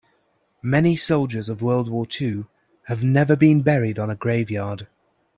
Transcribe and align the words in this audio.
Many 0.63 0.95
soldiers 0.95 1.47
of 1.47 1.61
world 1.61 1.87
war 1.87 2.07
two 2.07 2.47
have 2.85 3.03
never 3.03 3.35
been 3.35 3.61
buried 3.61 3.99
on 3.99 4.09
a 4.09 4.15
grave 4.15 4.49
yard. 4.49 4.87